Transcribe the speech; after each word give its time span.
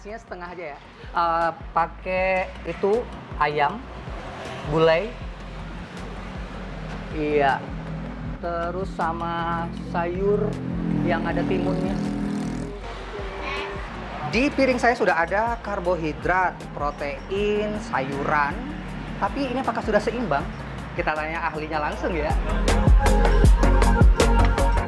nasinya 0.00 0.16
setengah 0.16 0.48
aja 0.56 0.64
ya. 0.72 0.78
Uh, 1.12 1.50
pakai 1.76 2.48
itu 2.64 3.04
ayam, 3.36 3.76
gulai, 4.72 5.12
iya, 7.12 7.60
terus 8.40 8.88
sama 8.96 9.68
sayur 9.92 10.48
yang 11.04 11.20
ada 11.28 11.44
timunnya. 11.44 11.92
Di 14.32 14.48
piring 14.48 14.80
saya 14.80 14.96
sudah 14.96 15.20
ada 15.20 15.60
karbohidrat, 15.60 16.56
protein, 16.72 17.76
sayuran. 17.92 18.56
Tapi 19.20 19.52
ini 19.52 19.60
apakah 19.60 19.84
sudah 19.84 20.00
seimbang? 20.00 20.48
Kita 20.96 21.12
tanya 21.12 21.44
ahlinya 21.52 21.76
langsung 21.76 22.16
ya. 22.16 22.32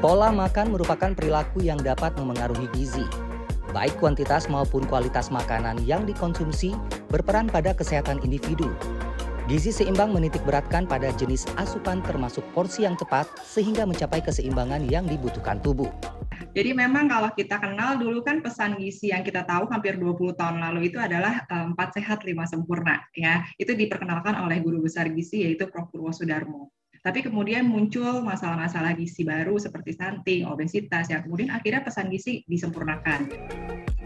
Pola 0.00 0.32
makan 0.32 0.72
merupakan 0.72 1.12
perilaku 1.12 1.60
yang 1.60 1.76
dapat 1.84 2.16
memengaruhi 2.16 2.64
gizi. 2.72 3.31
Baik 3.72 3.96
kuantitas 4.04 4.52
maupun 4.52 4.84
kualitas 4.84 5.32
makanan 5.32 5.80
yang 5.88 6.04
dikonsumsi 6.04 6.76
berperan 7.08 7.48
pada 7.48 7.72
kesehatan 7.72 8.20
individu. 8.20 8.68
Gizi 9.48 9.72
seimbang 9.72 10.12
menitik 10.12 10.44
beratkan 10.44 10.84
pada 10.84 11.08
jenis 11.16 11.48
asupan 11.56 12.04
termasuk 12.04 12.44
porsi 12.52 12.84
yang 12.84 13.00
tepat 13.00 13.24
sehingga 13.40 13.88
mencapai 13.88 14.20
keseimbangan 14.20 14.84
yang 14.92 15.08
dibutuhkan 15.08 15.56
tubuh. 15.64 15.88
Jadi 16.52 16.76
memang 16.76 17.08
kalau 17.08 17.32
kita 17.32 17.56
kenal 17.56 17.96
dulu 17.96 18.20
kan 18.20 18.44
pesan 18.44 18.76
gizi 18.76 19.08
yang 19.08 19.24
kita 19.24 19.40
tahu 19.48 19.64
hampir 19.72 19.96
20 19.96 20.36
tahun 20.36 20.60
lalu 20.60 20.92
itu 20.92 21.00
adalah 21.00 21.48
empat 21.48 21.96
sehat 21.96 22.28
lima 22.28 22.44
sempurna 22.44 23.00
ya. 23.16 23.40
Itu 23.56 23.72
diperkenalkan 23.72 24.36
oleh 24.36 24.60
guru 24.60 24.84
besar 24.84 25.08
gizi 25.08 25.48
yaitu 25.48 25.64
Prof 25.72 25.88
Purwosudarmo. 25.88 26.71
Tapi 27.02 27.18
kemudian 27.18 27.66
muncul 27.66 28.22
masalah-masalah 28.22 28.94
gizi 28.94 29.26
baru 29.26 29.58
seperti 29.58 29.98
stunting, 29.98 30.46
obesitas 30.46 31.10
yang 31.10 31.26
kemudian 31.26 31.50
akhirnya 31.50 31.82
pesan 31.82 32.06
gizi 32.06 32.46
disempurnakan. 32.46 33.26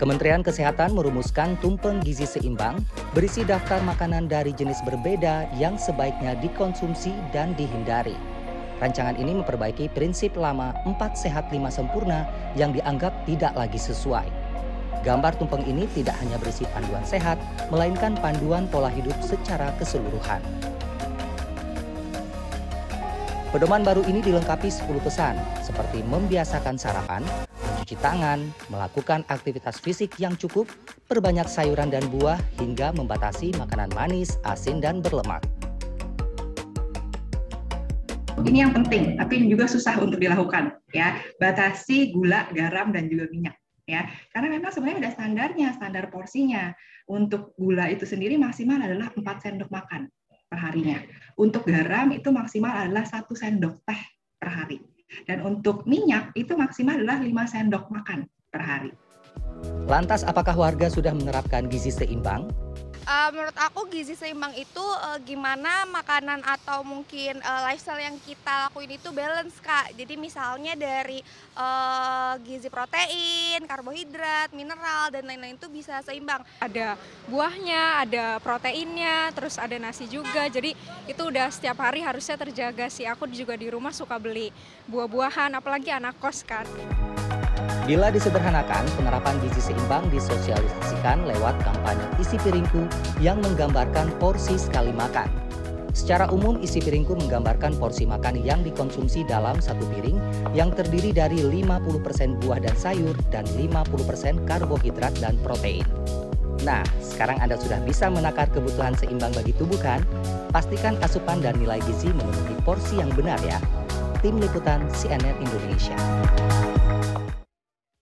Kementerian 0.00 0.40
Kesehatan 0.40 0.96
merumuskan 0.96 1.60
tumpeng 1.60 2.00
gizi 2.00 2.24
seimbang 2.24 2.80
berisi 3.12 3.44
daftar 3.44 3.84
makanan 3.84 4.24
dari 4.24 4.56
jenis 4.56 4.80
berbeda 4.88 5.52
yang 5.60 5.76
sebaiknya 5.76 6.32
dikonsumsi 6.40 7.12
dan 7.28 7.52
dihindari. 7.60 8.16
Rancangan 8.80 9.20
ini 9.20 9.36
memperbaiki 9.36 9.92
prinsip 9.92 10.32
lama 10.40 10.72
4 10.88 10.96
sehat 11.12 11.52
5 11.52 11.60
sempurna 11.68 12.24
yang 12.56 12.72
dianggap 12.72 13.12
tidak 13.28 13.52
lagi 13.52 13.76
sesuai. 13.76 14.32
Gambar 15.04 15.36
tumpeng 15.36 15.66
ini 15.68 15.84
tidak 15.92 16.16
hanya 16.24 16.40
berisi 16.40 16.64
panduan 16.72 17.04
sehat, 17.04 17.36
melainkan 17.68 18.16
panduan 18.16 18.64
pola 18.64 18.88
hidup 18.88 19.18
secara 19.20 19.76
keseluruhan. 19.76 20.40
Pedoman 23.48 23.80
baru 23.80 24.04
ini 24.04 24.20
dilengkapi 24.20 24.68
10 24.68 25.00
pesan, 25.00 25.32
seperti 25.64 26.04
membiasakan 26.04 26.76
sarapan, 26.76 27.24
mencuci 27.56 27.96
tangan, 28.04 28.44
melakukan 28.68 29.24
aktivitas 29.32 29.80
fisik 29.80 30.20
yang 30.20 30.36
cukup, 30.36 30.68
perbanyak 31.08 31.48
sayuran 31.48 31.88
dan 31.88 32.04
buah, 32.12 32.36
hingga 32.60 32.92
membatasi 32.92 33.56
makanan 33.56 33.88
manis, 33.96 34.36
asin, 34.44 34.84
dan 34.84 35.00
berlemak. 35.00 35.40
Ini 38.44 38.68
yang 38.68 38.76
penting, 38.76 39.16
tapi 39.16 39.40
ini 39.40 39.48
juga 39.48 39.64
susah 39.64 39.96
untuk 39.96 40.20
dilakukan 40.20 40.76
ya. 40.92 41.16
Batasi 41.40 42.12
gula, 42.12 42.52
garam 42.52 42.92
dan 42.92 43.08
juga 43.08 43.32
minyak 43.32 43.56
ya. 43.88 44.12
Karena 44.28 44.60
memang 44.60 44.76
sebenarnya 44.76 45.08
ada 45.08 45.12
standarnya, 45.16 45.68
standar 45.72 46.12
porsinya. 46.12 46.76
Untuk 47.08 47.56
gula 47.56 47.88
itu 47.88 48.04
sendiri 48.04 48.36
maksimal 48.36 48.76
adalah 48.76 49.08
4 49.08 49.24
sendok 49.40 49.72
makan 49.72 50.12
per 50.58 50.74
harinya. 50.74 50.98
Untuk 51.38 51.62
garam 51.70 52.10
itu 52.10 52.34
maksimal 52.34 52.74
adalah 52.74 53.06
satu 53.06 53.38
sendok 53.38 53.86
teh 53.86 54.02
per 54.42 54.50
hari. 54.50 54.82
Dan 55.22 55.46
untuk 55.46 55.86
minyak 55.86 56.34
itu 56.34 56.58
maksimal 56.58 56.98
adalah 56.98 57.22
5 57.22 57.30
sendok 57.46 57.86
makan 57.94 58.26
per 58.50 58.60
hari. 58.66 58.90
Lantas 59.86 60.26
apakah 60.26 60.58
warga 60.58 60.90
sudah 60.90 61.14
menerapkan 61.14 61.70
gizi 61.70 61.94
seimbang? 61.94 62.50
Uh, 63.08 63.28
menurut 63.32 63.56
aku 63.56 63.88
gizi 63.88 64.12
seimbang 64.12 64.52
itu 64.54 64.84
uh, 64.84 65.16
gimana 65.24 65.88
makanan 65.88 66.44
atau 66.44 66.84
mungkin 66.84 67.40
uh, 67.40 67.64
lifestyle 67.64 67.98
yang 67.98 68.14
kita 68.20 68.68
lakuin 68.68 69.00
itu 69.00 69.08
balance 69.10 69.56
kak. 69.64 69.96
Jadi 69.96 70.14
misalnya 70.20 70.76
dari 70.76 71.24
uh, 71.56 72.36
gizi 72.44 72.68
protein 72.68 73.64
karbohidrat 73.64 74.52
mineral 74.52 75.08
dan 75.08 75.24
lain-lain 75.24 75.56
itu 75.56 75.68
bisa 75.72 76.04
seimbang. 76.04 76.44
Ada 76.60 77.00
buahnya 77.26 78.04
ada 78.04 78.26
proteinnya 78.44 79.32
terus 79.32 79.56
ada 79.56 79.74
nasi 79.80 80.04
juga. 80.06 80.46
Jadi 80.52 80.76
itu 81.08 81.22
udah 81.24 81.48
setiap 81.48 81.80
hari 81.80 82.04
harusnya 82.04 82.36
terjaga 82.36 82.92
sih. 82.92 83.08
Aku 83.08 83.24
juga 83.32 83.56
di 83.56 83.72
rumah 83.72 83.90
suka 83.96 84.20
beli 84.20 84.52
buah-buahan 84.86 85.56
apalagi 85.56 85.88
anak 85.90 86.20
kos 86.20 86.44
kan 86.44 86.68
Bila 87.88 88.12
disederhanakan, 88.12 88.84
penerapan 89.00 89.40
gizi 89.40 89.72
seimbang 89.72 90.12
disosialisasikan 90.12 91.24
lewat 91.24 91.56
kampanye 91.64 92.04
isi 92.20 92.36
piringku 92.36 92.84
yang 93.24 93.40
menggambarkan 93.40 94.12
porsi 94.20 94.60
sekali 94.60 94.92
makan. 94.92 95.24
Secara 95.96 96.28
umum, 96.28 96.60
isi 96.60 96.84
piringku 96.84 97.16
menggambarkan 97.16 97.80
porsi 97.80 98.04
makan 98.04 98.44
yang 98.44 98.60
dikonsumsi 98.60 99.24
dalam 99.24 99.56
satu 99.56 99.88
piring 99.88 100.20
yang 100.52 100.68
terdiri 100.68 101.16
dari 101.16 101.40
50% 101.40 102.44
buah 102.44 102.60
dan 102.60 102.76
sayur 102.76 103.16
dan 103.32 103.48
50% 103.56 104.44
karbohidrat 104.44 105.16
dan 105.24 105.40
protein. 105.40 105.88
Nah, 106.68 106.84
sekarang 107.00 107.40
Anda 107.40 107.56
sudah 107.56 107.80
bisa 107.88 108.12
menakar 108.12 108.52
kebutuhan 108.52 109.00
seimbang 109.00 109.32
bagi 109.32 109.56
tubuh 109.56 109.80
kan? 109.80 110.04
Pastikan 110.52 111.00
asupan 111.00 111.40
dan 111.40 111.56
nilai 111.56 111.80
gizi 111.88 112.12
memenuhi 112.12 112.52
porsi 112.68 113.00
yang 113.00 113.08
benar 113.16 113.40
ya. 113.48 113.56
Tim 114.20 114.36
Liputan 114.36 114.84
CNN 114.92 115.40
Indonesia. 115.40 115.96